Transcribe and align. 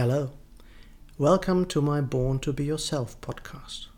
Hello. 0.00 0.30
Welcome 1.18 1.66
to 1.66 1.82
my 1.82 2.00
Born 2.00 2.38
to 2.38 2.54
Be 2.54 2.64
Yourself 2.64 3.20
podcast. 3.20 3.88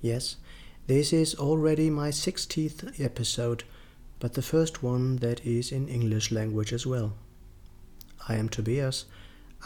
Yes, 0.00 0.36
this 0.86 1.12
is 1.12 1.34
already 1.34 1.90
my 1.90 2.10
16th 2.10 3.00
episode, 3.04 3.64
but 4.20 4.34
the 4.34 4.42
first 4.42 4.80
one 4.80 5.16
that 5.16 5.44
is 5.44 5.72
in 5.72 5.88
English 5.88 6.30
language 6.30 6.72
as 6.72 6.86
well. 6.86 7.14
I 8.28 8.36
am 8.36 8.48
Tobias. 8.48 9.06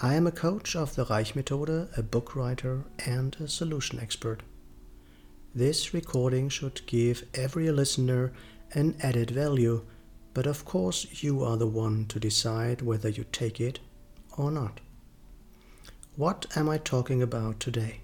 I 0.01 0.15
am 0.15 0.27
a 0.27 0.33
coach 0.33 0.75
of 0.75 0.95
the 0.95 1.05
Reich 1.05 1.35
Methode, 1.35 1.99
a 1.99 2.03
book 2.03 2.35
writer, 2.35 2.85
and 3.05 3.37
a 3.39 3.47
solution 3.47 4.01
expert. 4.01 4.43
This 5.55 5.93
recording 5.93 6.49
should 6.49 6.81
give 6.87 7.25
every 7.35 7.71
listener 7.71 8.33
an 8.73 8.97
added 9.03 9.31
value, 9.33 9.85
but 10.33 10.47
of 10.47 10.65
course 10.65 11.23
you 11.23 11.45
are 11.45 11.59
the 11.59 11.67
one 11.67 12.07
to 12.07 12.19
decide 12.19 12.81
whether 12.81 13.11
you 13.11 13.27
take 13.31 13.61
it 13.61 13.81
or 14.39 14.51
not. 14.51 14.81
What 16.17 16.45
am 16.57 16.69
I 16.69 16.77
talking 16.77 17.23
about 17.23 17.59
today? 17.59 18.03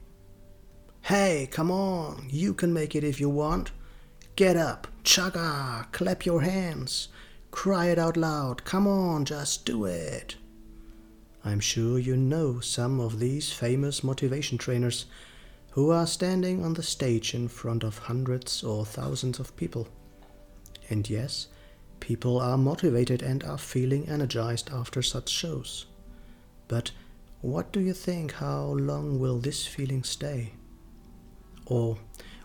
Hey, 1.02 1.46
come 1.50 1.70
on, 1.70 2.28
you 2.30 2.54
can 2.54 2.72
make 2.72 2.94
it 2.94 3.04
if 3.04 3.20
you 3.20 3.28
want. 3.28 3.70
Get 4.34 4.56
up, 4.56 4.88
chugga, 5.04 5.92
clap 5.92 6.24
your 6.24 6.40
hands, 6.40 7.08
cry 7.50 7.88
it 7.88 7.98
out 7.98 8.16
loud. 8.16 8.64
Come 8.64 8.86
on, 8.86 9.26
just 9.26 9.66
do 9.66 9.84
it. 9.84 10.36
I'm 11.44 11.60
sure 11.60 11.98
you 11.98 12.16
know 12.16 12.60
some 12.60 12.98
of 12.98 13.18
these 13.18 13.52
famous 13.52 14.02
motivation 14.02 14.56
trainers 14.56 15.04
who 15.72 15.90
are 15.90 16.06
standing 16.06 16.64
on 16.64 16.74
the 16.74 16.82
stage 16.82 17.34
in 17.34 17.46
front 17.46 17.84
of 17.84 17.98
hundreds 17.98 18.64
or 18.64 18.86
thousands 18.86 19.38
of 19.38 19.54
people. 19.54 19.86
And 20.88 21.08
yes, 21.10 21.48
people 22.00 22.40
are 22.40 22.56
motivated 22.56 23.20
and 23.20 23.44
are 23.44 23.58
feeling 23.58 24.08
energized 24.08 24.70
after 24.72 25.02
such 25.02 25.28
shows. 25.28 25.84
But 26.68 26.92
what 27.40 27.72
do 27.72 27.80
you 27.80 27.92
think? 27.92 28.32
How 28.32 28.64
long 28.64 29.18
will 29.18 29.38
this 29.38 29.66
feeling 29.66 30.02
stay? 30.02 30.54
Or 31.66 31.98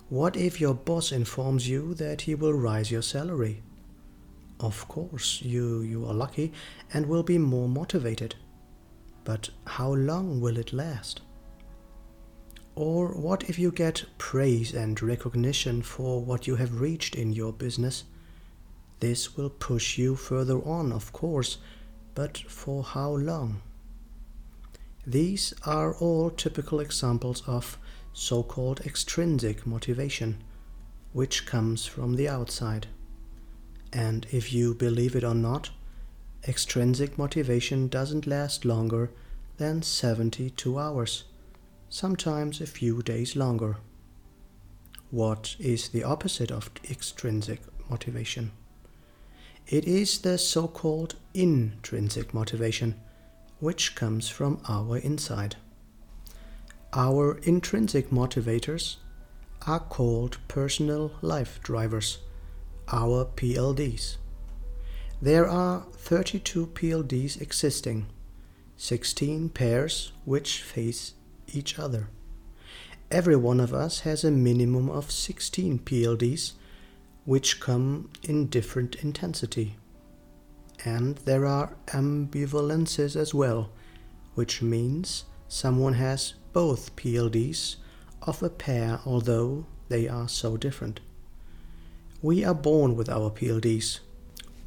what 0.09 0.35
if 0.35 0.61
your 0.61 0.75
boss 0.75 1.11
informs 1.11 1.67
you 1.67 1.95
that 1.95 2.21
he 2.21 2.35
will 2.35 2.53
raise 2.53 2.91
your 2.91 3.01
salary? 3.01 3.63
Of 4.59 4.87
course, 4.87 5.41
you, 5.41 5.81
you 5.81 6.05
are 6.05 6.13
lucky 6.13 6.53
and 6.93 7.07
will 7.07 7.23
be 7.23 7.37
more 7.37 7.67
motivated. 7.67 8.35
But 9.23 9.49
how 9.65 9.93
long 9.93 10.39
will 10.39 10.57
it 10.57 10.73
last? 10.73 11.21
Or 12.75 13.09
what 13.09 13.49
if 13.49 13.57
you 13.57 13.71
get 13.71 14.05
praise 14.17 14.73
and 14.73 15.01
recognition 15.01 15.81
for 15.81 16.21
what 16.21 16.47
you 16.47 16.55
have 16.55 16.81
reached 16.81 17.15
in 17.15 17.33
your 17.33 17.53
business? 17.53 18.03
This 18.99 19.35
will 19.35 19.49
push 19.49 19.97
you 19.97 20.15
further 20.15 20.59
on, 20.63 20.91
of 20.91 21.11
course, 21.13 21.57
but 22.13 22.37
for 22.37 22.83
how 22.83 23.11
long? 23.11 23.61
These 25.05 25.53
are 25.65 25.93
all 25.95 26.29
typical 26.29 26.79
examples 26.79 27.43
of 27.45 27.77
so 28.13 28.41
called 28.41 28.79
extrinsic 28.81 29.67
motivation, 29.67 30.41
which 31.11 31.45
comes 31.45 31.85
from 31.85 32.15
the 32.15 32.29
outside. 32.29 32.87
And 33.91 34.25
if 34.31 34.53
you 34.53 34.73
believe 34.73 35.15
it 35.15 35.23
or 35.23 35.35
not, 35.35 35.71
extrinsic 36.47 37.17
motivation 37.17 37.89
doesn't 37.89 38.25
last 38.25 38.63
longer 38.63 39.11
than 39.57 39.81
72 39.81 40.79
hours, 40.79 41.25
sometimes 41.89 42.61
a 42.61 42.65
few 42.65 43.03
days 43.03 43.35
longer. 43.35 43.77
What 45.11 45.55
is 45.59 45.89
the 45.89 46.03
opposite 46.03 46.49
of 46.49 46.71
extrinsic 46.89 47.59
motivation? 47.89 48.51
It 49.67 49.85
is 49.85 50.19
the 50.19 50.37
so 50.37 50.67
called 50.67 51.15
intrinsic 51.33 52.33
motivation 52.33 52.95
which 53.63 53.95
comes 53.95 54.27
from 54.27 54.59
our 54.67 54.97
inside. 54.97 55.55
Our 56.91 57.37
intrinsic 57.43 58.09
motivators 58.09 58.97
are 59.65 59.79
called 59.79 60.37
personal 60.49 61.13
life 61.21 61.61
drivers, 61.63 62.17
our 62.91 63.23
PLDs. 63.23 64.17
There 65.21 65.47
are 65.47 65.85
32 65.93 66.67
PLDs 66.67 67.39
existing, 67.41 68.07
16 68.75 69.47
pairs 69.51 70.11
which 70.25 70.61
face 70.61 71.13
each 71.47 71.79
other. 71.79 72.09
Every 73.09 73.37
one 73.37 73.61
of 73.61 73.73
us 73.73 74.01
has 74.01 74.25
a 74.25 74.31
minimum 74.31 74.89
of 74.89 75.09
16 75.09 75.79
PLDs 75.79 76.51
which 77.23 77.61
come 77.61 78.09
in 78.23 78.47
different 78.47 78.95
intensity 78.95 79.77
and 80.85 81.17
there 81.17 81.45
are 81.45 81.75
ambivalences 81.87 83.15
as 83.15 83.33
well, 83.33 83.69
which 84.35 84.61
means 84.61 85.25
someone 85.47 85.93
has 85.93 86.33
both 86.51 86.95
PLDs 86.95 87.77
of 88.21 88.41
a 88.41 88.49
pair 88.49 88.99
although 89.05 89.65
they 89.89 90.07
are 90.07 90.27
so 90.27 90.57
different. 90.57 90.99
We 92.21 92.43
are 92.43 92.53
born 92.53 92.95
with 92.95 93.09
our 93.09 93.29
PLDs, 93.29 93.99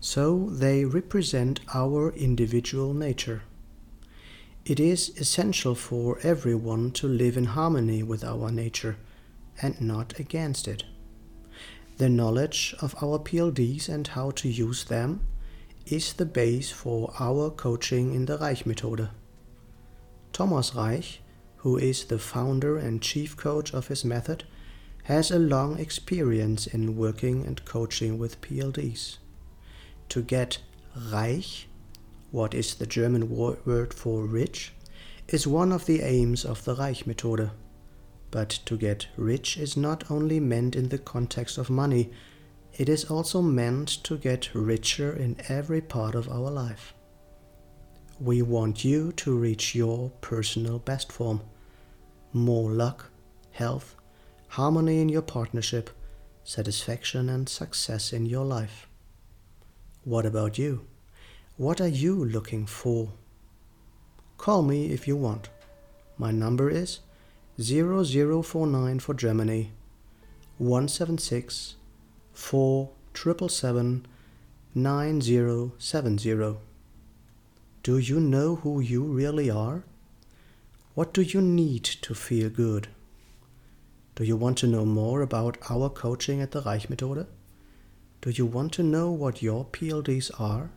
so 0.01 0.49
they 0.51 0.85
represent 0.85 1.61
our 1.75 2.13
individual 2.13 2.93
nature. 2.93 3.43
It 4.65 4.81
is 4.81 5.11
essential 5.17 5.75
for 5.75 6.19
everyone 6.23 6.91
to 6.93 7.07
live 7.07 7.37
in 7.37 7.45
harmony 7.45 8.03
with 8.03 8.25
our 8.25 8.51
nature 8.51 8.97
and 9.63 9.81
not 9.81 10.19
against 10.19 10.69
it. 10.69 10.85
The 11.99 12.09
knowledge 12.09 12.75
of 12.81 12.95
our 13.03 13.19
PLDs 13.19 13.89
and 13.89 14.07
how 14.09 14.33
to 14.33 14.49
use 14.49 14.85
them 14.85 15.21
is 15.87 16.15
the 16.15 16.27
base 16.27 16.71
for 16.71 17.13
our 17.21 17.49
coaching 17.49 18.13
in 18.13 18.27
the 18.27 18.37
Reich 18.39 18.65
Methode. 18.65 19.09
Thomas 20.33 20.75
Reich, 20.75 21.21
who 21.59 21.77
is 21.77 22.05
the 22.05 22.19
founder 22.19 22.77
and 22.77 23.01
chief 23.01 23.37
coach 23.37 23.73
of 23.73 23.87
his 23.87 24.05
method, 24.05 24.45
has 25.05 25.31
a 25.31 25.39
long 25.39 25.79
experience 25.79 26.67
in 26.67 26.97
working 26.97 27.47
and 27.47 27.65
coaching 27.65 28.19
with 28.19 28.41
PLDs. 28.41 29.19
To 30.09 30.23
get 30.23 30.59
reich, 31.13 31.69
what 32.33 32.55
is 32.55 32.75
the 32.75 32.87
German 32.87 33.31
word 33.31 33.95
for 33.95 34.25
rich, 34.25 34.73
is 35.29 35.47
one 35.47 35.71
of 35.71 35.87
the 35.87 36.03
aims 36.03 36.45
of 36.45 36.65
the 36.65 36.75
Reich 36.75 37.05
Methode. 37.05 37.51
But 38.33 38.51
to 38.67 38.77
get 38.77 39.07
rich 39.17 39.57
is 39.57 39.77
not 39.77 40.11
only 40.11 40.41
meant 40.41 40.75
in 40.75 40.89
the 40.89 40.99
context 40.99 41.59
of 41.59 41.71
money, 41.71 42.11
it 42.79 42.91
is 42.91 43.07
also 43.07 43.41
meant 43.41 43.89
to 44.05 44.19
get 44.19 44.55
richer 44.55 45.11
in 45.11 45.37
every 45.49 45.81
part 45.81 46.15
of 46.15 46.29
our 46.29 46.51
life. 46.51 46.93
We 48.21 48.43
want 48.43 48.85
you 48.85 49.13
to 49.13 49.35
reach 49.35 49.75
your 49.75 50.11
personal 50.21 50.79
best 50.79 51.11
form. 51.11 51.41
More 52.35 52.71
luck, 52.71 53.11
health, 53.53 53.97
harmony 54.49 55.01
in 55.01 55.09
your 55.09 55.23
partnership, 55.23 55.89
satisfaction 56.45 57.31
and 57.31 57.49
success 57.49 58.13
in 58.13 58.27
your 58.27 58.45
life. 58.45 58.87
What 60.05 60.27
about 60.27 60.59
you? 60.59 60.87
What 61.57 61.81
are 61.81 61.89
you 61.89 62.25
looking 62.27 62.67
for? 62.67 63.13
Call 64.37 64.63
me 64.63 64.91
if 64.93 65.09
you 65.09 65.17
want. 65.17 65.49
My 66.19 66.31
number 66.31 66.69
is 66.69 67.01
0049 67.59 69.01
for 69.01 69.15
Germany 69.15 69.73
176 70.59 71.77
four 72.37 72.91
triple 73.15 73.49
seven 73.49 74.07
nine 74.75 75.23
zero 75.23 75.73
seven 75.79 76.19
zero. 76.19 76.59
Do 77.83 77.97
you 77.97 78.21
know 78.21 78.57
who 78.57 78.79
you 78.79 79.03
really 79.03 79.49
are? 79.49 79.85
What 80.95 81.15
do 81.15 81.23
you 81.23 81.41
need 81.41 81.85
to 81.85 82.15
feel 82.15 82.51
good? 82.51 82.89
Do 84.15 84.25
you 84.25 84.37
want 84.37 84.59
to 84.59 84.67
know 84.67 84.85
more 84.85 85.23
about 85.23 85.57
our 85.71 85.89
coaching 85.89 86.43
at 86.43 86.51
the 86.51 86.61
Reich 86.61 86.89
Methode? 86.89 87.27
Do 88.21 88.31
you 88.31 88.45
want 88.45 88.73
to 88.75 88.83
know 88.83 89.11
what 89.11 89.43
your 89.43 89.65
PLDs 89.65 90.31
are? 90.39 90.71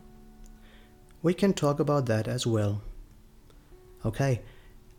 We 1.22 1.34
can 1.34 1.54
talk 1.54 1.80
about 1.80 2.06
that 2.06 2.28
as 2.28 2.48
well. 2.48 2.82
Okay, 4.06 4.42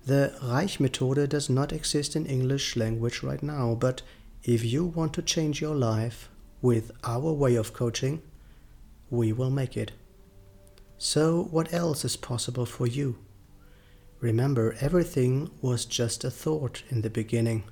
the 0.04 0.34
Reich 0.42 0.78
Methode 0.78 1.26
does 1.28 1.48
not 1.48 1.72
exist 1.72 2.14
in 2.16 2.26
English 2.26 2.76
language 2.76 3.22
right 3.22 3.42
now, 3.42 3.74
but 3.74 4.02
if 4.44 4.62
you 4.62 4.84
want 4.84 5.14
to 5.14 5.22
change 5.22 5.62
your 5.62 5.74
life, 5.74 6.28
with 6.62 6.90
our 7.04 7.32
way 7.32 7.56
of 7.56 7.72
coaching, 7.72 8.22
we 9.08 9.32
will 9.32 9.50
make 9.50 9.76
it. 9.76 9.92
So, 10.98 11.48
what 11.50 11.72
else 11.72 12.04
is 12.04 12.16
possible 12.16 12.66
for 12.66 12.86
you? 12.86 13.16
Remember, 14.20 14.76
everything 14.80 15.50
was 15.62 15.86
just 15.86 16.24
a 16.24 16.30
thought 16.30 16.82
in 16.90 17.00
the 17.00 17.08
beginning. 17.08 17.64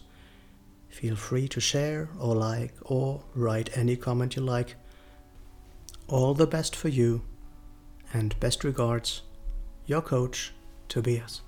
Feel 0.89 1.15
free 1.15 1.47
to 1.49 1.61
share 1.61 2.09
or 2.19 2.35
like 2.35 2.75
or 2.83 3.23
write 3.35 3.77
any 3.77 3.97
comment 3.97 4.35
you 4.35 4.43
like. 4.43 4.77
All 6.09 6.35
the 6.35 6.47
best 6.47 6.75
for 6.75 6.89
you, 6.89 7.23
and 8.13 8.39
best 8.41 8.65
regards, 8.65 9.23
your 9.87 10.03
coach, 10.03 10.53
Tobias. 10.89 11.43